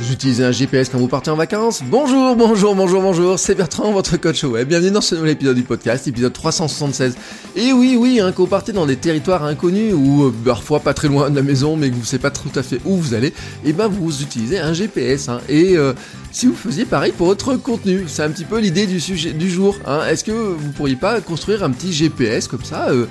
Vous 0.00 0.12
utilisez 0.12 0.44
un 0.44 0.52
GPS 0.52 0.90
quand 0.90 0.98
vous 0.98 1.08
partez 1.08 1.28
en 1.28 1.34
vacances 1.34 1.82
Bonjour, 1.84 2.36
bonjour, 2.36 2.76
bonjour, 2.76 3.02
bonjour, 3.02 3.36
c'est 3.36 3.56
Bertrand, 3.56 3.90
votre 3.90 4.16
coach 4.16 4.44
web. 4.44 4.68
Bienvenue 4.68 4.92
dans 4.92 5.00
ce 5.00 5.16
nouvel 5.16 5.32
épisode 5.32 5.56
du 5.56 5.64
podcast, 5.64 6.06
épisode 6.06 6.32
376. 6.32 7.16
Et 7.56 7.72
oui, 7.72 7.96
oui, 7.98 8.20
hein, 8.20 8.30
quand 8.30 8.44
vous 8.44 8.48
partez 8.48 8.72
dans 8.72 8.86
des 8.86 8.94
territoires 8.94 9.42
inconnus 9.42 9.92
ou 9.92 10.26
euh, 10.26 10.34
parfois 10.44 10.78
pas 10.78 10.94
très 10.94 11.08
loin 11.08 11.30
de 11.30 11.34
la 11.34 11.42
maison, 11.42 11.76
mais 11.76 11.88
que 11.88 11.94
vous 11.94 12.02
ne 12.02 12.06
savez 12.06 12.22
pas 12.22 12.30
tout 12.30 12.52
à 12.54 12.62
fait 12.62 12.80
où 12.84 12.96
vous 12.96 13.12
allez, 13.14 13.34
et 13.64 13.72
ben 13.72 13.88
vous 13.88 14.22
utilisez 14.22 14.60
un 14.60 14.72
GPS. 14.72 15.28
Hein, 15.28 15.40
et 15.48 15.76
euh, 15.76 15.94
si 16.30 16.46
vous 16.46 16.54
faisiez 16.54 16.84
pareil 16.84 17.10
pour 17.10 17.26
votre 17.26 17.56
contenu, 17.56 18.04
c'est 18.06 18.22
un 18.22 18.30
petit 18.30 18.44
peu 18.44 18.60
l'idée 18.60 18.86
du 18.86 19.00
sujet 19.00 19.32
du 19.32 19.50
jour. 19.50 19.76
Hein. 19.84 20.06
Est-ce 20.08 20.22
que 20.22 20.30
vous 20.30 20.70
pourriez 20.70 20.96
pas 20.96 21.20
construire 21.20 21.64
un 21.64 21.70
petit 21.70 21.92
GPS 21.92 22.46
comme 22.46 22.62
ça 22.62 22.90
euh, 22.90 23.06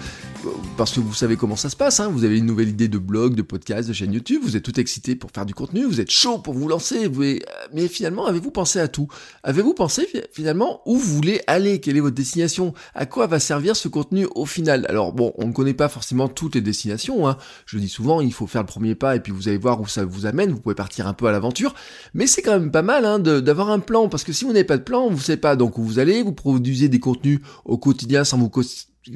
parce 0.77 0.93
que 0.93 0.99
vous 0.99 1.13
savez 1.13 1.35
comment 1.35 1.55
ça 1.55 1.69
se 1.69 1.75
passe, 1.75 1.99
hein. 1.99 2.09
vous 2.09 2.23
avez 2.23 2.37
une 2.37 2.45
nouvelle 2.45 2.69
idée 2.69 2.87
de 2.87 2.97
blog, 2.97 3.35
de 3.35 3.41
podcast, 3.41 3.87
de 3.87 3.93
chaîne 3.93 4.13
YouTube, 4.13 4.41
vous 4.43 4.55
êtes 4.55 4.63
tout 4.63 4.79
excité 4.79 5.15
pour 5.15 5.31
faire 5.31 5.45
du 5.45 5.53
contenu, 5.53 5.85
vous 5.85 6.01
êtes 6.01 6.11
chaud 6.11 6.37
pour 6.39 6.53
vous 6.53 6.67
lancer, 6.67 7.09
mais 7.73 7.87
finalement, 7.87 8.25
avez-vous 8.25 8.51
pensé 8.51 8.79
à 8.79 8.87
tout? 8.87 9.07
Avez-vous 9.43 9.73
pensé 9.73 10.07
finalement 10.31 10.81
où 10.85 10.97
vous 10.97 11.15
voulez 11.15 11.41
aller? 11.47 11.79
Quelle 11.79 11.97
est 11.97 12.01
votre 12.01 12.15
destination? 12.15 12.73
À 12.93 13.05
quoi 13.05 13.27
va 13.27 13.39
servir 13.39 13.75
ce 13.75 13.87
contenu 13.87 14.27
au 14.35 14.45
final? 14.45 14.85
Alors 14.89 15.13
bon, 15.13 15.33
on 15.37 15.47
ne 15.47 15.53
connaît 15.53 15.73
pas 15.73 15.89
forcément 15.89 16.27
toutes 16.27 16.55
les 16.55 16.61
destinations, 16.61 17.27
hein. 17.27 17.37
je 17.65 17.77
dis 17.77 17.89
souvent, 17.89 18.21
il 18.21 18.33
faut 18.33 18.47
faire 18.47 18.61
le 18.61 18.67
premier 18.67 18.95
pas 18.95 19.15
et 19.15 19.19
puis 19.19 19.31
vous 19.31 19.47
allez 19.47 19.57
voir 19.57 19.81
où 19.81 19.87
ça 19.87 20.05
vous 20.05 20.25
amène, 20.25 20.51
vous 20.51 20.59
pouvez 20.59 20.75
partir 20.75 21.07
un 21.07 21.13
peu 21.13 21.27
à 21.27 21.31
l'aventure, 21.31 21.73
mais 22.13 22.27
c'est 22.27 22.41
quand 22.41 22.59
même 22.59 22.71
pas 22.71 22.81
mal 22.81 23.05
hein, 23.05 23.19
d'avoir 23.19 23.69
un 23.69 23.79
plan, 23.79 24.09
parce 24.09 24.23
que 24.23 24.33
si 24.33 24.45
vous 24.45 24.51
n'avez 24.51 24.63
pas 24.63 24.77
de 24.77 24.83
plan, 24.83 25.09
vous 25.09 25.19
savez 25.19 25.37
pas 25.37 25.55
donc 25.55 25.77
où 25.77 25.83
vous 25.83 25.99
allez, 25.99 26.23
vous 26.23 26.33
produisez 26.33 26.89
des 26.89 26.99
contenus 26.99 27.39
au 27.65 27.77
quotidien 27.77 28.23
sans 28.23 28.37
vous 28.37 28.49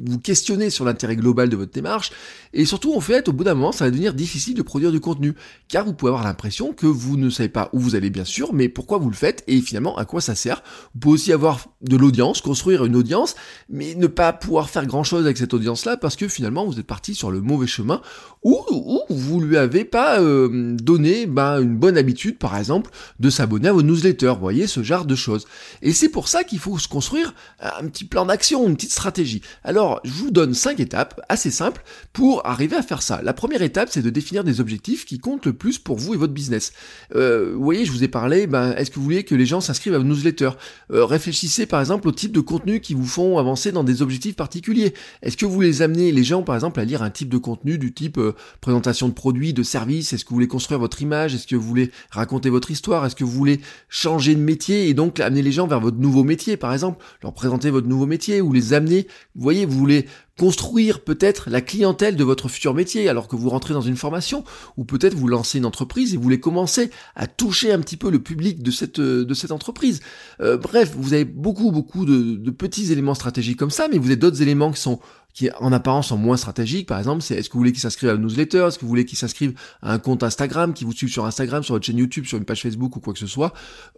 vous 0.06 0.18
questionnez 0.18 0.70
sur 0.70 0.84
l'intérêt 0.84 1.16
global 1.16 1.48
de 1.48 1.56
votre 1.56 1.72
démarche, 1.72 2.12
et 2.52 2.64
surtout 2.64 2.94
en 2.94 3.00
fait, 3.00 3.28
au 3.28 3.32
bout 3.32 3.44
d'un 3.44 3.54
moment, 3.54 3.72
ça 3.72 3.84
va 3.84 3.90
devenir 3.90 4.14
difficile 4.14 4.54
de 4.54 4.62
produire 4.62 4.92
du 4.92 5.00
contenu, 5.00 5.34
car 5.68 5.84
vous 5.84 5.92
pouvez 5.92 6.10
avoir 6.10 6.24
l'impression 6.24 6.72
que 6.72 6.86
vous 6.86 7.16
ne 7.16 7.30
savez 7.30 7.48
pas 7.48 7.70
où 7.72 7.78
vous 7.78 7.94
allez 7.94 8.10
bien 8.10 8.24
sûr, 8.24 8.52
mais 8.52 8.68
pourquoi 8.68 8.98
vous 8.98 9.10
le 9.10 9.16
faites, 9.16 9.42
et 9.46 9.60
finalement 9.60 9.96
à 9.96 10.04
quoi 10.04 10.20
ça 10.20 10.34
sert. 10.34 10.62
Vous 10.94 11.00
pouvez 11.00 11.14
aussi 11.14 11.32
avoir 11.32 11.66
de 11.82 11.96
l'audience, 11.96 12.40
construire 12.40 12.84
une 12.84 12.96
audience, 12.96 13.34
mais 13.68 13.94
ne 13.94 14.06
pas 14.06 14.32
pouvoir 14.32 14.70
faire 14.70 14.86
grand 14.86 15.04
chose 15.04 15.24
avec 15.24 15.36
cette 15.38 15.54
audience-là, 15.54 15.96
parce 15.96 16.16
que 16.16 16.28
finalement 16.28 16.66
vous 16.66 16.78
êtes 16.78 16.86
parti 16.86 17.14
sur 17.14 17.30
le 17.30 17.40
mauvais 17.40 17.66
chemin, 17.66 18.00
ou, 18.42 18.60
ou 18.70 19.00
vous 19.10 19.40
lui 19.40 19.56
avez 19.56 19.84
pas 19.84 20.20
euh, 20.20 20.76
donné 20.76 21.26
ben, 21.26 21.60
une 21.60 21.76
bonne 21.76 21.96
habitude, 21.96 22.38
par 22.38 22.56
exemple, 22.56 22.90
de 23.20 23.30
s'abonner 23.30 23.68
à 23.68 23.72
vos 23.72 23.82
newsletters, 23.82 24.34
vous 24.34 24.40
voyez, 24.40 24.66
ce 24.66 24.82
genre 24.82 25.04
de 25.04 25.14
choses. 25.14 25.46
Et 25.80 25.92
c'est 25.92 26.08
pour 26.08 26.28
ça 26.28 26.44
qu'il 26.44 26.58
faut 26.58 26.78
se 26.78 26.88
construire 26.88 27.34
un 27.60 27.86
petit 27.88 28.04
plan 28.04 28.26
d'action, 28.26 28.66
une 28.66 28.74
petite 28.74 28.92
stratégie. 28.92 29.42
Alors 29.64 29.81
alors, 29.82 30.00
je 30.04 30.12
vous 30.12 30.30
donne 30.30 30.54
5 30.54 30.78
étapes 30.78 31.20
assez 31.28 31.50
simples 31.50 31.82
pour 32.12 32.46
arriver 32.46 32.76
à 32.76 32.82
faire 32.82 33.02
ça. 33.02 33.20
La 33.24 33.32
première 33.32 33.62
étape, 33.62 33.88
c'est 33.90 34.00
de 34.00 34.10
définir 34.10 34.44
des 34.44 34.60
objectifs 34.60 35.04
qui 35.04 35.18
comptent 35.18 35.44
le 35.44 35.54
plus 35.54 35.80
pour 35.80 35.96
vous 35.96 36.14
et 36.14 36.16
votre 36.16 36.32
business. 36.32 36.72
Euh, 37.16 37.54
vous 37.56 37.64
voyez, 37.64 37.84
je 37.84 37.90
vous 37.90 38.04
ai 38.04 38.08
parlé, 38.08 38.46
ben, 38.46 38.76
est-ce 38.76 38.92
que 38.92 38.96
vous 38.96 39.02
voulez 39.02 39.24
que 39.24 39.34
les 39.34 39.44
gens 39.44 39.60
s'inscrivent 39.60 39.94
à 39.94 39.98
vos 39.98 40.04
newsletters? 40.04 40.52
Euh, 40.92 41.04
Réfléchissez 41.04 41.66
par 41.66 41.80
exemple 41.80 42.06
au 42.06 42.12
type 42.12 42.30
de 42.30 42.38
contenu 42.38 42.78
qui 42.78 42.94
vous 42.94 43.04
font 43.04 43.38
avancer 43.38 43.72
dans 43.72 43.82
des 43.82 44.02
objectifs 44.02 44.36
particuliers. 44.36 44.94
Est-ce 45.20 45.36
que 45.36 45.46
vous 45.46 45.52
voulez 45.52 45.82
amener 45.82 46.12
les 46.12 46.22
gens 46.22 46.44
par 46.44 46.54
exemple 46.54 46.78
à 46.78 46.84
lire 46.84 47.02
un 47.02 47.10
type 47.10 47.28
de 47.28 47.38
contenu 47.38 47.76
du 47.76 47.92
type 47.92 48.18
euh, 48.18 48.36
présentation 48.60 49.08
de 49.08 49.14
produits, 49.14 49.52
de 49.52 49.64
services? 49.64 50.12
Est-ce 50.12 50.24
que 50.24 50.30
vous 50.30 50.36
voulez 50.36 50.46
construire 50.46 50.78
votre 50.78 51.02
image? 51.02 51.34
Est-ce 51.34 51.48
que 51.48 51.56
vous 51.56 51.66
voulez 51.66 51.90
raconter 52.12 52.50
votre 52.50 52.70
histoire? 52.70 53.04
Est-ce 53.04 53.16
que 53.16 53.24
vous 53.24 53.32
voulez 53.32 53.60
changer 53.88 54.36
de 54.36 54.40
métier 54.40 54.88
et 54.88 54.94
donc 54.94 55.18
amener 55.18 55.42
les 55.42 55.50
gens 55.50 55.66
vers 55.66 55.80
votre 55.80 55.98
nouveau 55.98 56.22
métier 56.22 56.56
par 56.56 56.72
exemple? 56.72 57.04
Leur 57.20 57.34
présenter 57.34 57.70
votre 57.70 57.88
nouveau 57.88 58.06
métier 58.06 58.40
ou 58.40 58.52
les 58.52 58.74
amener, 58.74 59.08
vous 59.34 59.42
voyez, 59.42 59.66
vous 59.72 59.78
voulez 59.78 60.06
construire 60.38 61.04
peut-être 61.04 61.50
la 61.50 61.60
clientèle 61.60 62.16
de 62.16 62.24
votre 62.24 62.48
futur 62.48 62.74
métier 62.74 63.08
alors 63.08 63.28
que 63.28 63.36
vous 63.36 63.50
rentrez 63.50 63.74
dans 63.74 63.82
une 63.82 63.96
formation 63.96 64.44
ou 64.76 64.84
peut-être 64.84 65.14
vous 65.14 65.28
lancez 65.28 65.58
une 65.58 65.66
entreprise 65.66 66.14
et 66.14 66.16
vous 66.16 66.22
voulez 66.22 66.40
commencer 66.40 66.90
à 67.14 67.26
toucher 67.26 67.72
un 67.72 67.80
petit 67.80 67.96
peu 67.96 68.10
le 68.10 68.18
public 68.18 68.62
de 68.62 68.70
cette, 68.70 68.98
euh, 68.98 69.26
entreprise. 69.50 70.00
Euh, 70.40 70.56
bref, 70.56 70.94
vous 70.96 71.12
avez 71.12 71.24
beaucoup 71.24 71.70
beaucoup 71.70 72.06
de 72.06 72.50
petits 72.50 72.92
éléments 72.92 73.14
stratégiques 73.14 73.58
comme 73.58 73.70
ça, 73.70 73.88
mais 73.88 73.98
vous 73.98 74.06
avez 74.06 74.16
d'autres 74.16 74.40
éléments 74.42 74.72
qui 74.72 74.80
sont 74.80 75.00
qui 75.32 75.50
en 75.60 75.72
apparence 75.72 76.08
sont 76.08 76.16
moins 76.16 76.36
stratégiques. 76.36 76.86
Par 76.86 76.98
exemple, 76.98 77.22
c'est 77.22 77.34
est-ce 77.34 77.48
que 77.48 77.54
vous 77.54 77.60
voulez 77.60 77.72
qu'ils 77.72 77.80
s'inscrivent 77.80 78.10
à 78.10 78.14
une 78.14 78.22
newsletter, 78.22 78.66
est-ce 78.68 78.78
que 78.78 78.82
vous 78.82 78.88
voulez 78.88 79.04
qu'ils 79.04 79.18
s'inscrivent 79.18 79.54
à 79.80 79.92
un 79.92 79.98
compte 79.98 80.22
Instagram, 80.22 80.74
qui 80.74 80.84
vous 80.84 80.92
suivent 80.92 81.12
sur 81.12 81.24
Instagram, 81.24 81.62
sur 81.62 81.74
votre 81.74 81.86
chaîne 81.86 81.98
YouTube, 81.98 82.26
sur 82.26 82.38
une 82.38 82.44
page 82.44 82.62
Facebook 82.62 82.96
ou 82.96 83.00
quoi 83.00 83.12
que 83.12 83.18
ce 83.18 83.26
soit. 83.26 83.52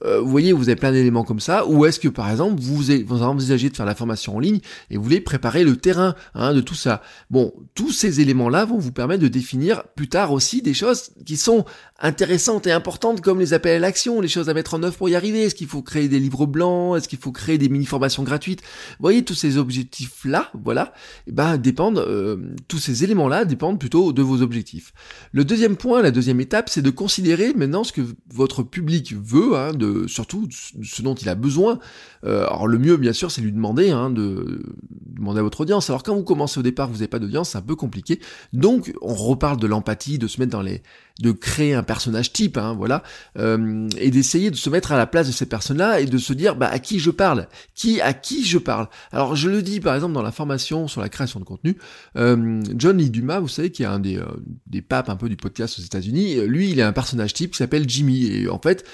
Euh, 0.04 0.20
vous 0.20 0.28
voyez, 0.28 0.52
vous 0.52 0.68
avez 0.68 0.76
plein 0.76 0.92
d'éléments 0.92 1.24
comme 1.24 1.40
ça. 1.40 1.66
Ou 1.66 1.86
est-ce 1.86 2.00
que 2.00 2.08
par 2.08 2.30
exemple, 2.30 2.60
vous, 2.60 2.82
vous 3.06 3.22
envisagez 3.22 3.70
de 3.70 3.76
faire 3.76 3.86
la 3.86 3.94
formation 3.94 4.36
en 4.36 4.38
ligne 4.38 4.60
et 4.90 4.96
vous 4.96 5.02
voulez 5.02 5.20
préparer 5.20 5.64
le 5.64 5.76
terrain 5.76 6.14
hein, 6.34 6.54
de 6.54 6.60
tout 6.60 6.74
ça. 6.74 7.02
Bon, 7.30 7.52
tous 7.74 7.92
ces 7.92 8.20
éléments-là 8.20 8.64
vont 8.64 8.78
vous 8.78 8.92
permettre 8.92 9.22
de 9.22 9.28
définir 9.28 9.84
plus 9.96 10.08
tard 10.08 10.32
aussi 10.32 10.62
des 10.62 10.74
choses 10.74 11.10
qui 11.24 11.36
sont 11.36 11.64
intéressantes 12.00 12.66
et 12.66 12.72
importantes 12.72 13.20
comme 13.20 13.40
les 13.40 13.54
appels 13.54 13.76
à 13.76 13.78
l'action, 13.78 14.20
les 14.20 14.28
choses 14.28 14.48
à 14.48 14.54
mettre 14.54 14.74
en 14.74 14.82
œuvre 14.82 14.96
pour 14.96 15.08
y 15.08 15.14
arriver. 15.14 15.42
Est-ce 15.42 15.54
qu'il 15.54 15.66
faut 15.66 15.82
créer 15.82 16.08
des 16.08 16.20
livres 16.20 16.46
blancs? 16.46 16.96
Est-ce 16.96 17.08
qu'il 17.08 17.18
faut 17.18 17.32
créer 17.32 17.58
des 17.58 17.68
mini-formations 17.68 18.22
gratuites? 18.22 18.60
Vous 18.62 19.02
voyez, 19.02 19.24
tous 19.24 19.34
ces 19.34 19.56
objectifs-là, 19.56 20.50
voilà, 20.54 20.92
eh 21.26 21.32
ben, 21.32 21.56
dépendent, 21.56 21.98
euh, 21.98 22.36
tous 22.68 22.78
ces 22.78 23.02
éléments-là 23.02 23.44
dépendent 23.44 23.78
plutôt 23.78 24.12
de 24.12 24.20
vos 24.22 24.42
objectifs. 24.42 24.92
Le 25.32 25.44
deuxième 25.44 25.76
point, 25.76 26.02
la 26.02 26.10
deuxième 26.10 26.40
étape, 26.40 26.68
c'est 26.68 26.82
de 26.82 26.90
considérer 26.90 27.54
maintenant 27.54 27.82
ce 27.82 27.92
que 27.92 28.02
votre 28.32 28.62
public 28.62 29.14
veut, 29.14 29.56
hein, 29.56 29.72
de, 29.72 30.06
surtout 30.06 30.48
ce 30.50 31.02
dont 31.02 31.14
il 31.14 31.28
a 31.28 31.34
besoin. 31.34 31.78
Euh, 32.24 32.46
alors 32.46 32.66
le 32.66 32.78
mieux, 32.78 32.98
bien 32.98 33.14
sûr, 33.14 33.30
c'est 33.30 33.40
lui 33.40 33.52
demander, 33.52 33.90
hein, 33.90 34.10
de, 34.10 34.62
demander 35.06 35.40
à 35.40 35.42
votre 35.42 35.62
audience. 35.62 35.88
Alors 35.88 36.02
quand 36.02 36.14
vous 36.14 36.24
commencez 36.24 36.60
au 36.60 36.62
départ, 36.62 36.88
vous 36.88 36.96
n'avez 36.96 37.08
pas 37.08 37.18
d'audience, 37.18 37.50
c'est 37.50 37.58
un 37.58 37.62
peu 37.62 37.76
compliqué. 37.76 38.20
Donc 38.52 38.92
on 39.00 39.14
reparle 39.14 39.58
de 39.58 39.66
l'empathie, 39.66 40.18
de 40.18 40.26
se 40.26 40.40
mettre 40.40 40.52
dans 40.52 40.62
les, 40.62 40.82
de 41.20 41.30
créer 41.30 41.74
un 41.74 41.82
personnage 41.82 42.32
type, 42.32 42.56
hein, 42.56 42.74
voilà, 42.74 43.02
euh, 43.38 43.88
et 43.98 44.10
d'essayer 44.10 44.50
de 44.50 44.56
se 44.56 44.68
mettre 44.68 44.92
à 44.92 44.96
la 44.96 45.06
place 45.06 45.26
de 45.28 45.32
ces 45.32 45.46
personnes-là 45.46 46.00
et 46.00 46.06
de 46.06 46.18
se 46.18 46.32
dire, 46.32 46.56
bah 46.56 46.68
à 46.68 46.78
qui 46.78 46.98
je 46.98 47.10
parle, 47.10 47.46
qui 47.74 48.00
à 48.00 48.12
qui 48.12 48.44
je 48.44 48.58
parle? 48.58 48.88
Alors 49.12 49.36
je 49.36 49.48
le 49.48 49.62
dis 49.62 49.80
par 49.80 49.94
exemple 49.94 50.14
dans 50.14 50.22
la 50.22 50.32
formation 50.32 50.88
sur 50.88 51.00
la 51.00 51.08
création 51.08 51.38
de 51.38 51.44
contenu, 51.44 51.76
euh, 52.16 52.62
John 52.76 52.96
Dumas, 52.96 53.40
vous 53.40 53.48
savez, 53.48 53.70
qui 53.70 53.84
est 53.84 53.86
un 53.86 54.00
des, 54.00 54.18
euh, 54.18 54.26
des 54.66 54.82
papes 54.82 55.08
un 55.08 55.16
peu 55.16 55.28
du 55.28 55.36
podcast 55.36 55.78
aux 55.78 55.82
États-Unis, 55.82 56.46
lui 56.46 56.70
il 56.70 56.80
est 56.80 56.82
un 56.82 56.92
personnage 56.92 57.32
type 57.32 57.52
qui 57.52 57.58
s'appelle 57.58 57.88
Jimmy 57.88 58.26
et 58.26 58.48
en 58.48 58.58
fait 58.58 58.84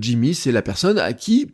Jimmy 0.00 0.34
c'est 0.34 0.52
la 0.52 0.62
personne 0.62 0.98
à 0.98 1.12
qui 1.12 1.52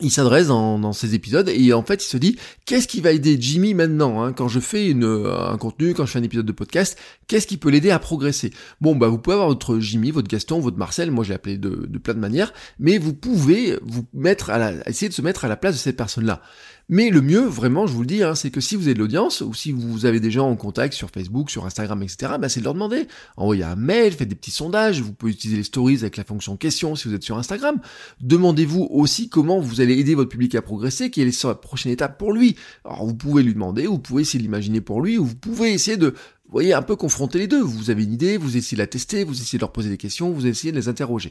il 0.00 0.10
s'adresse 0.10 0.48
dans, 0.48 0.78
dans, 0.78 0.92
ces 0.92 1.14
épisodes 1.14 1.48
et 1.48 1.72
en 1.72 1.82
fait 1.82 2.04
il 2.04 2.06
se 2.06 2.18
dit 2.18 2.36
qu'est-ce 2.66 2.86
qui 2.86 3.00
va 3.00 3.12
aider 3.12 3.38
Jimmy 3.40 3.72
maintenant 3.72 4.22
hein, 4.22 4.34
quand 4.34 4.46
je 4.46 4.60
fais 4.60 4.90
une, 4.90 5.04
un 5.04 5.56
contenu, 5.56 5.94
quand 5.94 6.04
je 6.04 6.12
fais 6.12 6.18
un 6.18 6.22
épisode 6.22 6.44
de 6.44 6.52
podcast, 6.52 6.98
qu'est-ce 7.28 7.46
qui 7.46 7.56
peut 7.56 7.70
l'aider 7.70 7.90
à 7.90 7.98
progresser? 7.98 8.52
Bon 8.82 8.94
bah 8.94 9.08
vous 9.08 9.16
pouvez 9.16 9.34
avoir 9.34 9.48
votre 9.48 9.78
Jimmy, 9.78 10.10
votre 10.10 10.28
Gaston, 10.28 10.60
votre 10.60 10.76
Marcel, 10.76 11.10
moi 11.10 11.24
je 11.24 11.30
l'ai 11.30 11.36
appelé 11.36 11.56
de, 11.56 11.86
de, 11.88 11.98
plein 11.98 12.12
de 12.12 12.18
manières, 12.18 12.52
mais 12.78 12.98
vous 12.98 13.14
pouvez 13.14 13.78
vous 13.82 14.06
mettre 14.12 14.50
à 14.50 14.58
la, 14.58 14.88
essayer 14.88 15.08
de 15.08 15.14
se 15.14 15.22
mettre 15.22 15.46
à 15.46 15.48
la 15.48 15.56
place 15.56 15.74
de 15.74 15.80
cette 15.80 15.96
personne-là. 15.96 16.42
Mais 16.88 17.10
le 17.10 17.20
mieux, 17.20 17.44
vraiment, 17.44 17.88
je 17.88 17.92
vous 17.92 18.02
le 18.02 18.06
dis, 18.06 18.22
hein, 18.22 18.36
c'est 18.36 18.52
que 18.52 18.60
si 18.60 18.76
vous 18.76 18.84
avez 18.84 18.94
de 18.94 19.00
l'audience, 19.00 19.40
ou 19.40 19.52
si 19.54 19.72
vous 19.72 20.06
avez 20.06 20.20
des 20.20 20.30
gens 20.30 20.48
en 20.48 20.54
contact 20.54 20.94
sur 20.94 21.10
Facebook, 21.10 21.50
sur 21.50 21.66
Instagram, 21.66 22.00
etc., 22.00 22.34
bah, 22.40 22.48
c'est 22.48 22.60
de 22.60 22.64
leur 22.64 22.74
demander. 22.74 23.08
Envoyez 23.36 23.64
un 23.64 23.74
mail, 23.74 24.12
faites 24.12 24.28
des 24.28 24.36
petits 24.36 24.52
sondages, 24.52 25.00
vous 25.00 25.12
pouvez 25.12 25.32
utiliser 25.32 25.56
les 25.56 25.64
stories 25.64 25.96
avec 25.96 26.16
la 26.16 26.22
fonction 26.22 26.56
question 26.56 26.94
si 26.94 27.08
vous 27.08 27.14
êtes 27.14 27.24
sur 27.24 27.38
Instagram. 27.38 27.80
Demandez-vous 28.20 28.86
aussi 28.88 29.28
comment 29.28 29.58
vous 29.58 29.80
aider 29.94 30.14
votre 30.14 30.30
public 30.30 30.54
à 30.54 30.62
progresser, 30.62 31.10
quelle 31.10 31.28
est 31.28 31.44
la 31.44 31.54
prochaine 31.54 31.92
étape 31.92 32.18
pour 32.18 32.32
lui? 32.32 32.56
Alors 32.84 33.06
vous 33.06 33.14
pouvez 33.14 33.42
lui 33.42 33.54
demander, 33.54 33.86
vous 33.86 33.98
pouvez 33.98 34.22
essayer 34.22 34.38
de 34.38 34.44
l'imaginer 34.44 34.80
pour 34.80 35.00
lui, 35.02 35.18
ou 35.18 35.24
vous 35.24 35.36
pouvez 35.36 35.72
essayer 35.72 35.96
de 35.96 36.14
vous 36.48 36.52
voyez, 36.52 36.74
un 36.74 36.82
peu 36.82 36.94
confronter 36.94 37.40
les 37.40 37.48
deux. 37.48 37.60
Vous 37.60 37.90
avez 37.90 38.04
une 38.04 38.12
idée, 38.12 38.36
vous 38.36 38.56
essayez 38.56 38.76
de 38.76 38.82
la 38.82 38.86
tester, 38.86 39.24
vous 39.24 39.34
essayez 39.34 39.58
de 39.58 39.62
leur 39.62 39.72
poser 39.72 39.88
des 39.88 39.96
questions, 39.96 40.30
vous 40.30 40.46
essayez 40.46 40.70
de 40.70 40.76
les 40.76 40.88
interroger. 40.88 41.30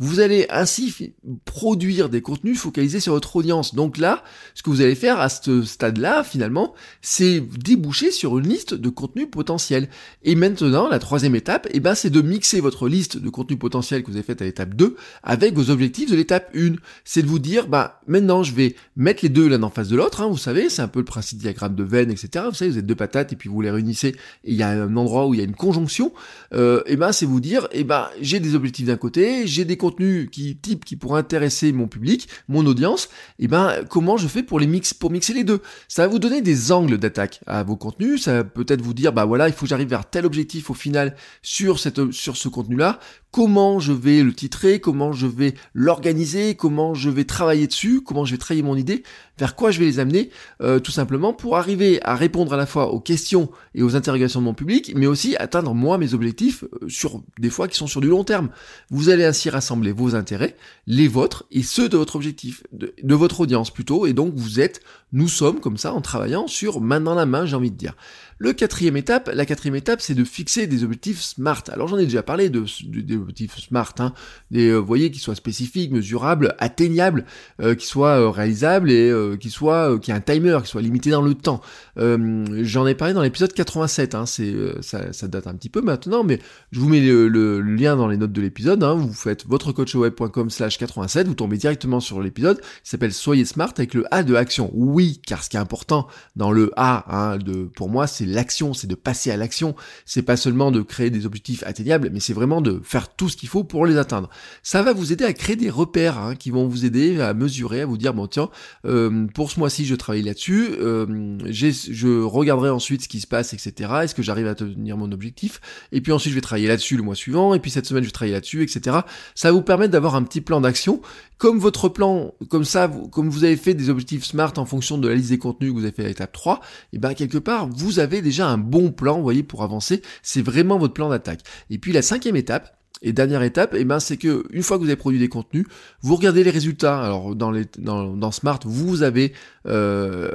Vous 0.00 0.18
allez 0.18 0.46
ainsi 0.50 1.14
produire 1.44 2.08
des 2.08 2.20
contenus 2.20 2.58
focalisés 2.58 2.98
sur 2.98 3.12
votre 3.12 3.36
audience. 3.36 3.76
Donc 3.76 3.96
là, 3.96 4.24
ce 4.54 4.64
que 4.64 4.70
vous 4.70 4.80
allez 4.80 4.96
faire 4.96 5.20
à 5.20 5.28
ce 5.28 5.62
stade-là, 5.62 6.24
finalement, 6.24 6.74
c'est 7.00 7.40
déboucher 7.40 8.10
sur 8.10 8.38
une 8.38 8.48
liste 8.48 8.74
de 8.74 8.88
contenus 8.88 9.28
potentiels. 9.30 9.88
Et 10.24 10.34
maintenant, 10.34 10.88
la 10.88 10.98
troisième 10.98 11.36
étape, 11.36 11.68
eh 11.70 11.78
ben, 11.78 11.94
c'est 11.94 12.10
de 12.10 12.20
mixer 12.20 12.60
votre 12.60 12.88
liste 12.88 13.18
de 13.18 13.28
contenus 13.30 13.60
potentiels 13.60 14.02
que 14.02 14.10
vous 14.10 14.16
avez 14.16 14.26
faite 14.26 14.42
à 14.42 14.44
l'étape 14.44 14.74
2 14.74 14.96
avec 15.22 15.54
vos 15.54 15.70
objectifs 15.70 16.10
de 16.10 16.16
l'étape 16.16 16.50
1. 16.56 16.74
C'est 17.04 17.22
de 17.22 17.28
vous 17.28 17.38
dire, 17.38 17.68
bah, 17.68 18.00
maintenant, 18.08 18.42
je 18.42 18.52
vais 18.52 18.74
mettre 18.96 19.20
les 19.22 19.28
deux 19.28 19.46
l'un 19.48 19.62
en 19.62 19.70
face 19.70 19.88
de 19.88 19.96
l'autre, 19.96 20.22
hein, 20.22 20.26
vous 20.26 20.36
savez, 20.36 20.68
c'est 20.70 20.82
un 20.82 20.88
peu 20.88 20.98
le 20.98 21.04
principe 21.04 21.38
diagramme 21.38 21.76
de 21.76 21.84
veine, 21.84 22.10
etc. 22.10 22.46
Vous 22.48 22.54
savez, 22.54 22.72
vous 22.72 22.78
êtes 22.78 22.86
deux 22.86 22.96
patates 22.96 23.32
et 23.32 23.36
puis 23.36 23.48
vous 23.48 23.60
les 23.60 23.70
réunissez 23.70 24.16
et 24.42 24.55
y 24.56 24.62
a 24.62 24.68
un 24.68 24.96
endroit 24.96 25.26
où 25.26 25.34
il 25.34 25.38
y 25.38 25.40
a 25.40 25.44
une 25.44 25.54
conjonction, 25.54 26.12
euh, 26.52 26.82
et 26.86 26.96
ben 26.96 27.12
c'est 27.12 27.26
vous 27.26 27.40
dire, 27.40 27.68
et 27.72 27.84
ben 27.84 28.08
j'ai 28.20 28.40
des 28.40 28.54
objectifs 28.54 28.86
d'un 28.86 28.96
côté, 28.96 29.46
j'ai 29.46 29.64
des 29.64 29.76
contenus 29.76 30.28
qui 30.30 30.56
type 30.56 30.84
qui 30.84 30.96
pourraient 30.96 31.20
intéresser 31.20 31.72
mon 31.72 31.88
public, 31.88 32.28
mon 32.48 32.64
audience, 32.66 33.08
et 33.38 33.48
ben 33.48 33.84
comment 33.88 34.16
je 34.16 34.28
fais 34.28 34.42
pour 34.42 34.60
les 34.60 34.66
mix, 34.66 34.94
pour 34.94 35.10
mixer 35.10 35.34
les 35.34 35.44
deux? 35.44 35.60
Ça 35.88 36.02
va 36.02 36.08
vous 36.08 36.18
donner 36.18 36.42
des 36.42 36.72
angles 36.72 36.98
d'attaque 36.98 37.40
à 37.46 37.62
vos 37.62 37.76
contenus, 37.76 38.22
ça 38.22 38.34
va 38.34 38.44
peut-être 38.44 38.82
vous 38.82 38.94
dire, 38.94 39.12
bah 39.12 39.24
voilà, 39.24 39.48
il 39.48 39.54
faut 39.54 39.62
que 39.62 39.70
j'arrive 39.70 39.88
vers 39.88 40.08
tel 40.08 40.26
objectif 40.26 40.70
au 40.70 40.74
final 40.74 41.16
sur 41.42 41.78
cette 41.78 42.12
sur 42.12 42.36
ce 42.36 42.48
contenu-là, 42.48 42.98
comment 43.30 43.80
je 43.80 43.92
vais 43.92 44.22
le 44.22 44.32
titrer, 44.32 44.80
comment 44.80 45.12
je 45.12 45.26
vais 45.26 45.54
l'organiser, 45.74 46.54
comment 46.54 46.94
je 46.94 47.10
vais 47.10 47.24
travailler 47.24 47.66
dessus, 47.66 48.00
comment 48.00 48.24
je 48.24 48.32
vais 48.32 48.38
travailler 48.38 48.62
mon 48.62 48.76
idée, 48.76 49.02
vers 49.38 49.54
quoi 49.54 49.70
je 49.70 49.78
vais 49.78 49.84
les 49.84 49.98
amener, 49.98 50.30
euh, 50.62 50.78
tout 50.78 50.90
simplement 50.90 51.34
pour 51.34 51.56
arriver 51.56 52.00
à 52.02 52.14
répondre 52.14 52.54
à 52.54 52.56
la 52.56 52.64
fois 52.66 52.92
aux 52.92 53.00
questions 53.00 53.50
et 53.74 53.82
aux 53.82 53.94
interrogations 53.94 54.40
public, 54.54 54.92
mais 54.96 55.06
aussi 55.06 55.36
atteindre 55.36 55.74
moi 55.74 55.98
mes 55.98 56.14
objectifs 56.14 56.64
euh, 56.64 56.88
sur 56.88 57.22
des 57.38 57.50
fois 57.50 57.68
qui 57.68 57.76
sont 57.76 57.86
sur 57.86 58.00
du 58.00 58.08
long 58.08 58.24
terme. 58.24 58.50
Vous 58.90 59.08
allez 59.08 59.24
ainsi 59.24 59.50
rassembler 59.50 59.92
vos 59.92 60.14
intérêts, 60.14 60.56
les 60.86 61.08
vôtres 61.08 61.44
et 61.50 61.62
ceux 61.62 61.88
de 61.88 61.96
votre 61.96 62.16
objectif, 62.16 62.62
de 62.72 63.14
votre 63.14 63.40
audience 63.40 63.70
plutôt, 63.70 64.06
et 64.06 64.12
donc 64.12 64.34
vous 64.34 64.60
êtes, 64.60 64.80
nous 65.12 65.28
sommes 65.28 65.60
comme 65.60 65.76
ça 65.76 65.92
en 65.92 66.00
travaillant 66.00 66.46
sur 66.46 66.80
main 66.80 67.00
dans 67.00 67.14
la 67.14 67.26
main, 67.26 67.46
j'ai 67.46 67.56
envie 67.56 67.70
de 67.70 67.76
dire. 67.76 67.94
Le 68.38 68.52
quatrième 68.52 68.98
étape, 68.98 69.30
la 69.32 69.46
quatrième 69.46 69.76
étape, 69.76 70.02
c'est 70.02 70.14
de 70.14 70.22
fixer 70.24 70.66
des 70.66 70.84
objectifs 70.84 71.22
smart. 71.22 71.62
Alors 71.68 71.88
j'en 71.88 71.96
ai 71.96 72.04
déjà 72.04 72.22
parlé 72.22 72.50
de, 72.50 72.64
des 72.84 73.16
objectifs 73.16 73.56
smart, 73.56 73.94
hein, 73.98 74.12
des, 74.50 74.68
euh, 74.68 74.76
vous 74.76 74.86
voyez, 74.86 75.10
qui 75.10 75.18
soient 75.18 75.34
spécifiques, 75.34 75.90
mesurables, 75.90 76.54
atteignables, 76.58 77.24
euh, 77.62 77.74
qui 77.74 77.86
soient 77.86 78.20
euh, 78.20 78.28
réalisables 78.28 78.90
et 78.90 79.08
euh, 79.08 79.38
qui 79.38 79.48
soient, 79.48 79.98
qui 79.98 80.10
aient 80.10 80.14
un 80.14 80.20
timer, 80.20 80.58
qui 80.62 80.68
soient 80.68 80.82
limités 80.82 81.08
dans 81.08 81.22
le 81.22 81.34
temps. 81.34 81.62
j'en 81.96 82.86
ai 82.86 82.94
parlé 82.94 83.14
dans 83.14 83.22
l'épisode 83.22 83.54
87. 83.54 84.14
Hein, 84.14 84.26
c'est, 84.26 84.54
ça, 84.82 85.28
date 85.28 85.46
un 85.46 85.54
petit 85.54 85.70
peu 85.70 85.80
maintenant, 85.80 86.22
mais 86.22 86.38
je 86.72 86.80
vous 86.80 86.90
mets 86.90 87.00
le, 87.00 87.60
lien 87.62 87.96
dans 87.96 88.08
les 88.08 88.18
notes 88.18 88.32
de 88.32 88.42
l'épisode. 88.42 88.82
Hein, 88.82 88.94
vous 88.94 89.14
faites 89.14 89.46
votrecoachweb.com/slash 89.46 90.76
87, 90.76 91.26
vous 91.26 91.34
tombez 91.34 91.56
directement 91.56 92.00
sur 92.00 92.20
l'épisode. 92.20 92.60
Il 92.84 92.88
s'appelle 92.90 93.14
Soyez 93.14 93.46
smart 93.46 93.72
avec 93.78 93.94
le 93.94 94.04
A 94.10 94.22
de 94.22 94.34
action. 94.34 94.70
Oui, 94.74 95.22
car 95.26 95.42
ce 95.42 95.48
qui 95.48 95.56
est 95.56 95.60
important 95.60 96.06
dans 96.36 96.52
le 96.52 96.70
A, 96.76 97.38
de, 97.38 97.64
pour 97.64 97.88
moi, 97.88 98.06
c'est 98.06 98.25
l'action, 98.26 98.74
c'est 98.74 98.86
de 98.86 98.94
passer 98.94 99.30
à 99.30 99.36
l'action. 99.36 99.74
C'est 100.04 100.22
pas 100.22 100.36
seulement 100.36 100.70
de 100.70 100.82
créer 100.82 101.10
des 101.10 101.26
objectifs 101.26 101.62
atteignables, 101.64 102.10
mais 102.12 102.20
c'est 102.20 102.32
vraiment 102.32 102.60
de 102.60 102.80
faire 102.82 103.14
tout 103.14 103.28
ce 103.28 103.36
qu'il 103.36 103.48
faut 103.48 103.64
pour 103.64 103.86
les 103.86 103.96
atteindre. 103.96 104.28
Ça 104.62 104.82
va 104.82 104.92
vous 104.92 105.12
aider 105.12 105.24
à 105.24 105.32
créer 105.32 105.56
des 105.56 105.70
repères 105.70 106.18
hein, 106.18 106.34
qui 106.34 106.50
vont 106.50 106.66
vous 106.66 106.84
aider 106.84 107.20
à 107.20 107.34
mesurer, 107.34 107.82
à 107.82 107.86
vous 107.86 107.96
dire 107.96 108.14
bon 108.14 108.26
tiens, 108.26 108.50
euh, 108.84 109.26
pour 109.34 109.50
ce 109.50 109.58
mois-ci 109.58 109.84
je 109.86 109.94
travaille 109.94 110.22
là-dessus, 110.22 110.68
euh, 110.80 111.38
je 111.50 112.22
regarderai 112.22 112.70
ensuite 112.70 113.02
ce 113.02 113.08
qui 113.08 113.20
se 113.20 113.26
passe, 113.26 113.52
etc. 113.54 113.90
Est-ce 114.02 114.14
que 114.14 114.22
j'arrive 114.22 114.46
à 114.46 114.54
tenir 114.54 114.96
mon 114.96 115.12
objectif? 115.12 115.60
Et 115.92 116.00
puis 116.00 116.12
ensuite 116.12 116.32
je 116.32 116.36
vais 116.36 116.42
travailler 116.42 116.68
là-dessus 116.68 116.96
le 116.96 117.02
mois 117.02 117.14
suivant, 117.14 117.54
et 117.54 117.60
puis 117.60 117.70
cette 117.70 117.86
semaine 117.86 118.02
je 118.02 118.08
vais 118.08 118.12
travailler 118.12 118.34
là-dessus, 118.34 118.62
etc. 118.62 118.98
Ça 119.34 119.48
va 119.48 119.52
vous 119.52 119.62
permettre 119.62 119.92
d'avoir 119.92 120.14
un 120.14 120.22
petit 120.22 120.40
plan 120.40 120.60
d'action 120.60 121.00
comme 121.38 121.58
votre 121.58 121.88
plan, 121.88 122.32
comme 122.48 122.64
ça, 122.64 122.90
comme 123.12 123.28
vous 123.28 123.44
avez 123.44 123.56
fait 123.56 123.74
des 123.74 123.90
objectifs 123.90 124.24
SMART 124.24 124.54
en 124.56 124.64
fonction 124.64 124.96
de 124.96 125.08
la 125.08 125.14
liste 125.14 125.28
des 125.28 125.38
contenus 125.38 125.70
que 125.70 125.78
vous 125.78 125.84
avez 125.84 125.92
fait 125.92 126.04
à 126.04 126.08
l'étape 126.08 126.32
3, 126.32 126.60
et 126.92 126.98
ben 126.98 127.14
quelque 127.14 127.38
part, 127.38 127.68
vous 127.68 127.98
avez 127.98 128.15
déjà 128.22 128.48
un 128.48 128.58
bon 128.58 128.90
plan, 128.92 129.16
vous 129.16 129.22
voyez, 129.22 129.42
pour 129.42 129.62
avancer. 129.62 130.02
C'est 130.22 130.42
vraiment 130.42 130.78
votre 130.78 130.94
plan 130.94 131.08
d'attaque. 131.08 131.40
Et 131.70 131.78
puis 131.78 131.92
la 131.92 132.02
cinquième 132.02 132.36
étape, 132.36 132.78
et 133.02 133.12
dernière 133.12 133.42
étape, 133.42 133.74
eh 133.76 133.84
ben, 133.84 134.00
c'est 134.00 134.16
que 134.16 134.44
une 134.50 134.62
fois 134.62 134.78
que 134.78 134.82
vous 134.82 134.88
avez 134.88 134.96
produit 134.96 135.18
des 135.18 135.28
contenus, 135.28 135.66
vous 136.00 136.16
regardez 136.16 136.42
les 136.44 136.50
résultats. 136.50 136.98
Alors 136.98 137.34
dans, 137.34 137.50
les, 137.50 137.64
dans, 137.78 138.16
dans 138.16 138.32
Smart, 138.32 138.58
vous 138.64 139.02
avez 139.02 139.34
euh, 139.66 140.30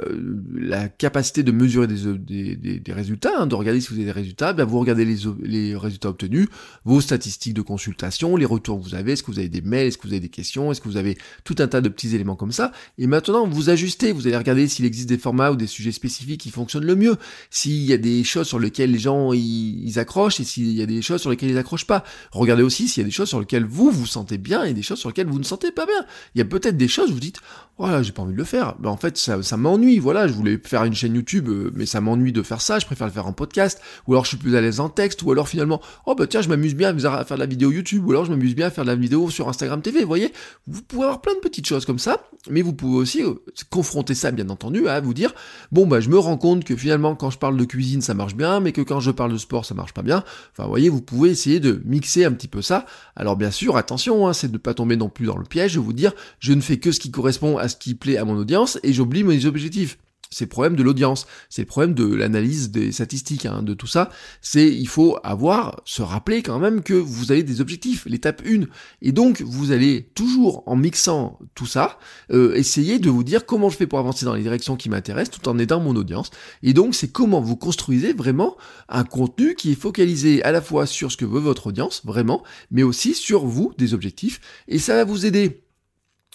la 0.54 0.88
capacité 0.88 1.42
de 1.42 1.50
mesurer 1.50 1.88
des, 1.88 2.56
des, 2.56 2.78
des, 2.78 2.92
résultats, 2.92 3.32
hein, 3.36 3.46
de 3.46 3.54
regarder 3.56 3.80
si 3.80 3.88
vous 3.88 3.96
avez 3.96 4.04
des 4.04 4.12
résultats. 4.12 4.52
Ben, 4.52 4.64
vous 4.64 4.78
regardez 4.78 5.04
les, 5.04 5.16
les 5.42 5.74
résultats 5.74 6.10
obtenus, 6.10 6.46
vos 6.84 7.00
statistiques 7.00 7.54
de 7.54 7.62
consultation, 7.62 8.36
les 8.36 8.46
retours 8.46 8.78
que 8.78 8.84
vous 8.84 8.94
avez, 8.94 9.12
est-ce 9.12 9.24
que 9.24 9.32
vous 9.32 9.40
avez 9.40 9.48
des 9.48 9.62
mails, 9.62 9.88
est-ce 9.88 9.98
que 9.98 10.06
vous 10.06 10.12
avez 10.12 10.20
des 10.20 10.28
questions, 10.28 10.70
est-ce 10.70 10.80
que 10.80 10.88
vous 10.88 10.96
avez 10.96 11.18
tout 11.42 11.56
un 11.58 11.66
tas 11.66 11.80
de 11.80 11.88
petits 11.88 12.14
éléments 12.14 12.36
comme 12.36 12.52
ça? 12.52 12.70
Et 12.96 13.08
maintenant, 13.08 13.48
vous 13.48 13.70
ajustez, 13.70 14.12
vous 14.12 14.28
allez 14.28 14.36
regarder 14.36 14.68
s'il 14.68 14.84
existe 14.84 15.08
des 15.08 15.18
formats 15.18 15.50
ou 15.50 15.56
des 15.56 15.66
sujets 15.66 15.92
spécifiques 15.92 16.40
qui 16.40 16.50
fonctionnent 16.50 16.86
le 16.86 16.94
mieux, 16.94 17.16
s'il 17.50 17.82
y 17.82 17.92
a 17.92 17.98
des 17.98 18.22
choses 18.22 18.46
sur 18.46 18.60
lesquelles 18.60 18.92
les 18.92 19.00
gens 19.00 19.32
ils, 19.32 19.82
ils 19.84 19.98
accrochent 19.98 20.38
et 20.38 20.44
s'il 20.44 20.70
y 20.72 20.82
a 20.82 20.86
des 20.86 21.02
choses 21.02 21.20
sur 21.20 21.30
lesquelles 21.30 21.50
ils 21.50 21.58
accrochent 21.58 21.88
pas. 21.88 22.04
Regardez 22.52 22.66
aussi 22.66 22.88
s'il 22.88 23.02
y 23.02 23.04
a 23.04 23.06
des 23.06 23.12
choses 23.12 23.28
sur 23.28 23.40
lesquelles 23.40 23.64
vous 23.64 23.90
vous 23.90 24.06
sentez 24.06 24.38
bien 24.38 24.64
et 24.64 24.74
des 24.74 24.82
choses 24.82 24.98
sur 24.98 25.08
lesquelles 25.08 25.26
vous 25.26 25.38
ne 25.38 25.44
sentez 25.44 25.70
pas 25.70 25.86
bien. 25.86 26.04
Il 26.34 26.38
y 26.38 26.42
a 26.42 26.44
peut-être 26.44 26.76
des 26.76 26.88
choses 26.88 27.10
vous 27.10 27.20
dites, 27.20 27.38
voilà, 27.78 28.02
j'ai 28.02 28.12
pas 28.12 28.22
envie 28.22 28.32
de 28.32 28.38
le 28.38 28.44
faire. 28.44 28.76
Ben, 28.78 28.90
en 28.90 28.96
fait, 28.96 29.16
ça, 29.16 29.42
ça 29.42 29.56
m'ennuie. 29.56 29.98
Voilà, 29.98 30.28
je 30.28 30.32
voulais 30.34 30.60
faire 30.62 30.84
une 30.84 30.94
chaîne 30.94 31.14
YouTube, 31.14 31.48
euh, 31.48 31.72
mais 31.74 31.86
ça 31.86 32.00
m'ennuie 32.00 32.32
de 32.32 32.42
faire 32.42 32.60
ça. 32.60 32.78
Je 32.78 32.86
préfère 32.86 33.06
le 33.06 33.12
faire 33.12 33.26
en 33.26 33.32
podcast. 33.32 33.80
Ou 34.06 34.12
alors 34.12 34.24
je 34.24 34.28
suis 34.28 34.36
plus 34.36 34.54
à 34.56 34.60
l'aise 34.60 34.78
en 34.78 34.88
texte. 34.88 35.22
Ou 35.22 35.32
alors 35.32 35.48
finalement, 35.48 35.80
oh 36.06 36.14
bah 36.14 36.26
tiens, 36.26 36.42
je 36.42 36.48
m'amuse 36.48 36.74
bien 36.74 36.94
à 36.96 37.24
faire 37.24 37.36
de 37.36 37.42
la 37.42 37.46
vidéo 37.46 37.72
YouTube. 37.72 38.06
Ou 38.06 38.10
alors 38.10 38.24
je 38.26 38.30
m'amuse 38.30 38.54
bien 38.54 38.66
à 38.66 38.70
faire 38.70 38.84
de 38.84 38.90
la 38.90 38.96
vidéo 38.96 39.30
sur 39.30 39.48
Instagram 39.48 39.80
TV. 39.80 40.04
Voyez, 40.04 40.32
vous 40.66 40.82
pouvez 40.82 41.04
avoir 41.04 41.22
plein 41.22 41.34
de 41.34 41.40
petites 41.40 41.66
choses 41.66 41.86
comme 41.86 41.98
ça. 41.98 42.22
Mais 42.50 42.62
vous 42.62 42.72
pouvez 42.72 42.96
aussi 42.96 43.22
euh, 43.22 43.34
confronter 43.70 44.14
ça, 44.14 44.32
bien 44.32 44.48
entendu, 44.48 44.88
à 44.88 45.00
vous 45.00 45.14
dire, 45.14 45.32
bon 45.70 45.86
bah 45.86 46.00
je 46.00 46.08
me 46.08 46.18
rends 46.18 46.36
compte 46.36 46.64
que 46.64 46.74
finalement 46.74 47.14
quand 47.14 47.30
je 47.30 47.38
parle 47.38 47.56
de 47.56 47.64
cuisine 47.64 48.00
ça 48.00 48.14
marche 48.14 48.34
bien, 48.34 48.58
mais 48.58 48.72
que 48.72 48.80
quand 48.80 48.98
je 48.98 49.12
parle 49.12 49.32
de 49.32 49.38
sport 49.38 49.64
ça 49.64 49.74
marche 49.74 49.92
pas 49.92 50.02
bien. 50.02 50.24
Enfin, 50.50 50.68
voyez, 50.68 50.88
vous 50.88 51.00
pouvez 51.00 51.30
essayer 51.30 51.60
de 51.60 51.80
mixer 51.84 52.24
un 52.24 52.32
petit 52.32 52.41
peu 52.48 52.62
ça. 52.62 52.86
Alors 53.16 53.36
bien 53.36 53.50
sûr, 53.50 53.76
attention, 53.76 54.26
hein, 54.26 54.32
c'est 54.32 54.48
de 54.48 54.52
ne 54.52 54.58
pas 54.58 54.74
tomber 54.74 54.96
non 54.96 55.08
plus 55.08 55.26
dans 55.26 55.36
le 55.36 55.44
piège 55.44 55.74
de 55.74 55.80
vous 55.80 55.92
dire, 55.92 56.12
je 56.38 56.52
ne 56.52 56.60
fais 56.60 56.78
que 56.78 56.92
ce 56.92 57.00
qui 57.00 57.10
correspond 57.10 57.58
à 57.58 57.68
ce 57.68 57.76
qui 57.76 57.94
plaît 57.94 58.16
à 58.16 58.24
mon 58.24 58.36
audience 58.36 58.78
et 58.82 58.92
j'oublie 58.92 59.24
mes 59.24 59.46
objectifs 59.46 59.98
c'est 60.32 60.46
le 60.46 60.48
problème 60.48 60.76
de 60.76 60.82
l'audience, 60.82 61.26
c'est 61.48 61.62
le 61.62 61.66
problème 61.66 61.94
de 61.94 62.04
l'analyse 62.04 62.70
des 62.70 62.90
statistiques, 62.90 63.46
hein, 63.46 63.62
de 63.62 63.74
tout 63.74 63.86
ça. 63.86 64.10
C'est 64.40 64.66
il 64.68 64.88
faut 64.88 65.18
avoir, 65.22 65.80
se 65.84 66.02
rappeler 66.02 66.42
quand 66.42 66.58
même 66.58 66.82
que 66.82 66.94
vous 66.94 67.30
avez 67.30 67.42
des 67.42 67.60
objectifs, 67.60 68.06
l'étape 68.06 68.42
1. 68.46 68.62
Et 69.02 69.12
donc 69.12 69.42
vous 69.42 69.72
allez 69.72 70.08
toujours 70.14 70.62
en 70.66 70.76
mixant 70.76 71.38
tout 71.54 71.66
ça, 71.66 71.98
euh, 72.32 72.54
essayer 72.54 72.98
de 72.98 73.10
vous 73.10 73.24
dire 73.24 73.46
comment 73.46 73.68
je 73.68 73.76
fais 73.76 73.86
pour 73.86 73.98
avancer 73.98 74.24
dans 74.24 74.34
les 74.34 74.42
directions 74.42 74.76
qui 74.76 74.88
m'intéressent 74.88 75.38
tout 75.38 75.48
en 75.48 75.58
aidant 75.58 75.80
mon 75.80 75.94
audience. 75.94 76.30
Et 76.62 76.72
donc 76.72 76.94
c'est 76.94 77.12
comment 77.12 77.40
vous 77.40 77.56
construisez 77.56 78.12
vraiment 78.12 78.56
un 78.88 79.04
contenu 79.04 79.54
qui 79.54 79.72
est 79.72 79.80
focalisé 79.80 80.42
à 80.42 80.52
la 80.52 80.62
fois 80.62 80.86
sur 80.86 81.12
ce 81.12 81.16
que 81.16 81.24
veut 81.24 81.40
votre 81.40 81.66
audience, 81.66 82.02
vraiment, 82.04 82.42
mais 82.70 82.82
aussi 82.82 83.14
sur 83.14 83.44
vous, 83.44 83.72
des 83.76 83.94
objectifs. 83.94 84.40
Et 84.68 84.78
ça 84.78 84.94
va 84.94 85.04
vous 85.04 85.26
aider 85.26 85.62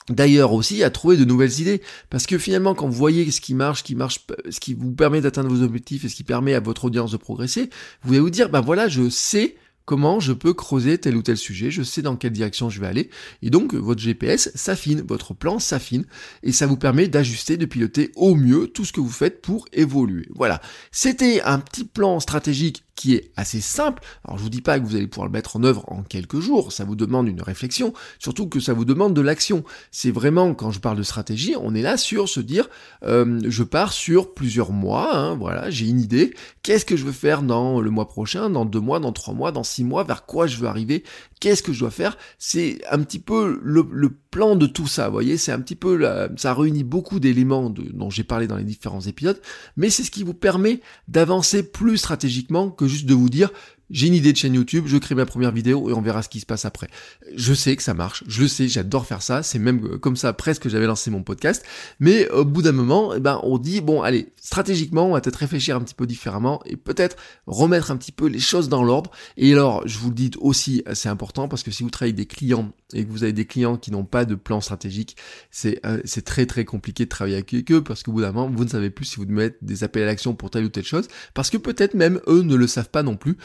D'ailleurs 0.10 0.54
aussi 0.54 0.84
à 0.84 0.90
trouver 0.90 1.18
de 1.18 1.26
nouvelles 1.26 1.60
idées, 1.60 1.82
parce 2.10 2.26
que 2.26 2.38
finalement 2.38 2.74
quand 2.76 2.88
vous 2.88 2.94
voyez 2.94 3.30
ce 3.30 3.42
qui 3.42 3.54
marche, 3.54 3.80
ce 3.80 3.84
qui 3.84 3.96
marche, 3.96 4.26
ce 4.50 4.60
qui 4.60 4.74
vous 4.74 4.94
permet 4.94 5.20
d'atteindre 5.20 5.50
vos 5.50 5.64
objectifs 5.64 6.06
et 6.06 6.10
ce 6.10 6.16
qui 6.16 6.24
permet 6.24 6.54
à 6.54 6.62
votre 6.62 6.86
audience 6.86 7.12
de 7.12 7.18
progresser, 7.18 7.70
vous 8.04 8.14
allez 8.14 8.22
vous 8.22 8.30
dire, 8.30 8.50
ben 8.50 8.62
voilà, 8.62 8.88
je 8.88 9.10
sais 9.10 9.56
comment 9.84 10.20
je 10.20 10.34
peux 10.34 10.54
creuser 10.54 10.98
tel 10.98 11.16
ou 11.16 11.22
tel 11.22 11.38
sujet, 11.38 11.72
je 11.72 11.82
sais 11.82 12.02
dans 12.02 12.18
quelle 12.18 12.34
direction 12.34 12.70
je 12.70 12.80
vais 12.80 12.88
aller, 12.88 13.10
et 13.42 13.50
donc 13.50 13.74
votre 13.74 14.02
GPS 14.02 14.52
s'affine, 14.54 15.02
votre 15.02 15.34
plan 15.34 15.60
s'affine, 15.60 16.06
et 16.44 16.52
ça 16.52 16.68
vous 16.68 16.78
permet 16.78 17.08
d'ajuster, 17.08 17.58
de 17.58 17.66
piloter 17.66 18.12
au 18.16 18.36
mieux 18.36 18.68
tout 18.68 18.84
ce 18.86 18.92
que 18.92 19.00
vous 19.00 19.10
faites 19.10 19.42
pour 19.42 19.66
évoluer. 19.72 20.28
Voilà, 20.36 20.62
c'était 20.92 21.42
un 21.42 21.60
petit 21.60 21.86
plan 21.86 22.20
stratégique 22.20 22.84
qui 22.98 23.14
est 23.14 23.32
assez 23.38 23.62
simple. 23.62 24.04
Alors 24.26 24.38
je 24.38 24.44
vous 24.44 24.50
dis 24.50 24.62
pas 24.62 24.78
que 24.80 24.86
vous 24.86 24.98
allez 24.98 25.08
pouvoir 25.08 25.28
le 25.28 25.32
mettre 25.32 25.56
en 25.56 25.64
œuvre 25.64 25.86
en 25.88 26.04
quelques 26.04 26.42
jours, 26.42 26.74
ça 26.74 26.84
vous 26.84 26.98
demande 26.98 27.30
une 27.30 27.42
réflexion, 27.42 27.94
surtout 28.20 28.50
que 28.50 28.60
ça 28.60 28.74
vous 28.74 28.84
demande 28.84 29.14
de 29.14 29.22
l'action. 29.22 29.64
C'est 29.92 30.12
vraiment, 30.12 30.54
quand 30.54 30.72
je 30.72 30.80
parle 30.80 30.98
de 30.98 31.04
stratégie, 31.04 31.56
on 31.62 31.74
est 31.76 31.82
là 31.82 31.96
sur 31.96 32.28
se 32.28 32.42
dire, 32.42 32.68
euh, 33.04 33.40
je 33.46 33.64
pars 33.64 33.94
sur 33.94 34.34
plusieurs 34.34 34.72
mois, 34.72 35.16
hein, 35.16 35.36
voilà, 35.36 35.70
j'ai 35.70 35.88
une 35.88 36.02
idée, 36.02 36.34
qu'est-ce 36.64 36.86
que 36.86 36.98
je 36.98 37.06
veux 37.06 37.12
faire 37.12 37.44
dans 37.44 37.80
le 37.80 37.90
mois 37.92 38.08
prochain, 38.08 38.50
dans 38.50 38.66
deux 38.66 38.82
mois, 38.82 39.00
dans 39.00 39.14
trois 39.14 39.34
mois, 39.34 39.52
dans 39.52 39.64
six 39.64 39.84
mois, 39.84 40.04
vers 40.04 40.26
quoi 40.26 40.48
je 40.48 40.58
veux 40.58 40.68
arriver, 40.68 41.04
qu'est-ce 41.40 41.62
que 41.62 41.74
je 41.74 41.82
dois 41.82 41.92
faire, 41.92 42.18
c'est 42.40 42.82
un 42.90 43.00
petit 43.04 43.20
peu 43.20 43.60
le, 43.62 44.10
plan 44.38 44.56
de 44.56 44.68
tout 44.68 44.86
ça, 44.86 45.08
vous 45.08 45.14
voyez, 45.14 45.36
c'est 45.36 45.52
un 45.52 45.60
petit 45.60 45.76
peu, 45.76 46.08
ça 46.36 46.54
réunit 46.54 46.84
beaucoup 46.84 47.20
d'éléments 47.20 47.72
dont 47.72 48.12
j'ai 48.12 48.24
parlé 48.24 48.46
dans 48.46 48.58
les 48.58 48.64
différents 48.64 49.02
épisodes, 49.02 49.42
mais 49.78 49.90
c'est 49.90 50.04
ce 50.04 50.12
qui 50.12 50.22
vous 50.22 50.36
permet 50.36 50.80
d'avancer 51.08 51.64
plus 51.64 51.98
stratégiquement 51.98 52.70
que 52.70 52.88
juste 52.88 53.08
de 53.08 53.16
vous 53.16 53.30
dire 53.30 53.50
j'ai 53.90 54.08
une 54.08 54.14
idée 54.14 54.32
de 54.32 54.38
chaîne 54.38 54.54
YouTube, 54.54 54.86
je 54.88 54.98
crée 54.98 55.16
ma 55.16 55.26
première 55.26 55.52
vidéo 55.52 55.90
et 55.90 55.94
on 55.94 56.02
verra 56.02 56.22
ce 56.22 56.30
qui 56.30 56.40
se 56.40 56.46
passe 56.46 56.66
après. 56.66 56.90
Je 57.36 57.54
sais 57.54 57.76
que 57.76 57.84
ça 57.84 57.94
marche, 57.94 58.24
je 58.28 58.46
sais, 58.46 58.68
j'adore 58.68 59.06
faire 59.06 59.22
ça, 59.22 59.44
c'est 59.44 59.60
même 59.60 59.86
euh, 59.86 59.98
comme 59.98 60.16
ça 60.16 60.34
presque 60.34 60.64
que 60.64 60.70
j'avais 60.70 60.88
lancé 60.88 61.12
mon 61.12 61.24
podcast, 61.24 61.64
mais 62.00 62.30
au 62.30 62.46
bout 62.46 62.62
d'un 62.62 62.72
moment, 62.72 63.14
eh 63.14 63.20
ben, 63.20 63.40
on 63.44 63.58
dit, 63.58 63.82
bon 63.82 64.02
allez, 64.02 64.34
stratégiquement, 64.42 65.08
on 65.08 65.14
va 65.14 65.22
peut-être 65.22 65.38
réfléchir 65.38 65.76
un 65.76 65.82
petit 65.82 65.96
peu 65.96 66.06
différemment 66.06 66.62
et 66.66 66.76
peut-être 66.76 67.18
remettre 67.46 67.92
un 67.92 67.98
petit 67.98 68.12
peu 68.12 68.28
les 68.28 68.40
choses 68.40 68.70
dans 68.70 68.84
l'ordre. 68.84 69.12
Et 69.38 69.54
alors, 69.54 69.88
je 69.88 69.98
vous 69.98 70.10
le 70.10 70.16
dis 70.16 70.32
aussi, 70.40 70.84
c'est 70.94 71.10
important 71.10 71.48
parce 71.48 71.64
que 71.64 71.72
si 71.72 71.84
vous 71.84 71.90
travaillez 71.90 72.14
avec 72.14 72.28
des 72.28 72.36
clients 72.36 72.72
et 72.94 73.06
que 73.06 73.12
vous 73.12 73.24
avez 73.24 73.34
des 73.34 73.46
clients 73.46 73.78
qui 73.78 73.92
n'ont 73.92 74.06
pas 74.06 74.26
de 74.26 74.36
plan 74.36 74.62
stratégique, 74.62 75.18
c'est 75.52 75.80
euh, 75.86 76.02
très 76.26 76.46
très 76.46 76.66
compliqué 76.66 77.06
de 77.06 77.10
travailler 77.10 77.36
avec 77.36 77.72
eux 77.72 77.84
parce 77.84 78.04
que 78.04 78.12
bout 78.12 78.22
d'un 78.22 78.32
moment, 78.32 78.50
vous 78.50 78.64
ne 78.64 78.70
savez 78.70 78.90
plus 78.90 79.06
si 79.06 79.18
vous 79.18 79.26
devez 79.26 79.36
mettre 79.36 79.58
des 79.62 79.84
appels 79.84 80.04
à 80.04 80.08
l'action 80.08 80.34
pour 80.34 80.50
telle 80.50 80.66
ou 80.66 80.70
telle 80.70 80.86
chose, 80.86 81.08
parce 81.34 81.50
que 81.50 81.58
peut-être 81.58 81.94
même 81.94 82.20
eux 82.28 82.42
ne 82.42 82.56
le 82.56 82.68
savent 82.68 82.90
pas 82.90 83.04
non 83.04 83.16
plus. 83.16 83.38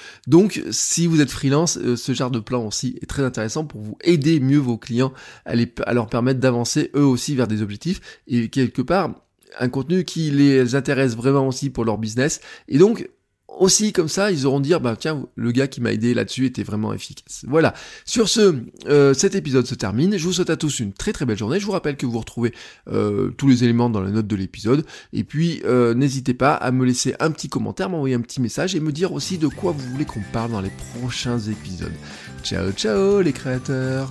Si 0.70 1.06
vous 1.06 1.20
êtes 1.20 1.30
freelance, 1.30 1.78
euh, 1.78 1.96
ce 1.96 2.12
genre 2.12 2.30
de 2.30 2.40
plan 2.40 2.66
aussi 2.66 2.98
est 3.02 3.06
très 3.06 3.22
intéressant 3.22 3.64
pour 3.64 3.80
vous 3.80 3.96
aider 4.02 4.40
mieux 4.40 4.58
vos 4.58 4.78
clients 4.78 5.12
à 5.44 5.94
leur 5.94 6.06
permettre 6.08 6.40
d'avancer 6.40 6.90
eux 6.94 7.04
aussi 7.04 7.34
vers 7.34 7.46
des 7.46 7.62
objectifs 7.62 8.00
et 8.26 8.48
quelque 8.48 8.82
part 8.82 9.14
un 9.58 9.68
contenu 9.68 10.04
qui 10.04 10.30
les 10.30 10.74
intéresse 10.74 11.14
vraiment 11.14 11.46
aussi 11.46 11.68
pour 11.68 11.84
leur 11.84 11.98
business. 11.98 12.40
Et 12.68 12.78
donc, 12.78 13.08
aussi 13.59 13.92
comme 13.92 14.09
ça, 14.09 14.30
ils 14.30 14.47
auront 14.47 14.61
dire 14.61 14.80
bah 14.80 14.97
tiens, 14.99 15.26
le 15.37 15.52
gars 15.52 15.68
qui 15.68 15.80
m'a 15.80 15.92
aidé 15.92 16.14
là-dessus 16.14 16.47
était 16.47 16.62
vraiment 16.62 16.92
efficace. 16.92 17.44
Voilà. 17.47 17.75
Sur 18.04 18.28
ce, 18.28 18.56
euh, 18.87 19.14
cet 19.14 19.35
épisode 19.35 19.66
se 19.66 19.75
termine. 19.75 20.16
Je 20.16 20.25
vous 20.25 20.32
souhaite 20.32 20.50
à 20.50 20.56
tous 20.56 20.80
une 20.80 20.92
très 20.92 21.12
très 21.12 21.26
belle 21.26 21.38
journée. 21.38 21.61
Je 21.61 21.66
vous 21.66 21.73
rappelle 21.73 21.97
que 21.97 22.06
vous 22.06 22.18
retrouvez 22.18 22.52
euh, 22.88 23.30
tous 23.30 23.49
les 23.49 23.64
éléments 23.64 23.90
dans 23.90 24.00
la 24.00 24.11
note 24.11 24.26
de 24.26 24.37
l'épisode. 24.37 24.85
Et 25.12 25.25
puis 25.25 25.62
euh, 25.64 25.94
n'hésitez 25.94 26.35
pas 26.35 26.54
à 26.54 26.71
me 26.71 26.85
laisser 26.85 27.14
un 27.21 27.30
petit 27.30 27.49
commentaire, 27.49 27.90
m'envoyer 27.90 28.14
un 28.14 28.21
petit 28.21 28.40
message 28.40 28.75
et 28.75 28.80
me 28.80 28.92
dire 28.92 29.12
aussi 29.12 29.38
de 29.38 29.49
quoi 29.49 29.73
vous 29.73 29.90
voulez 29.90 30.04
qu'on 30.04 30.23
parle 30.32 30.52
dans 30.52 30.61
les 30.61 30.73
prochains 31.00 31.38
épisodes. 31.38 31.92
Ciao 32.42 32.73
ciao 32.73 33.21
les 33.21 33.32
créateurs. 33.32 34.11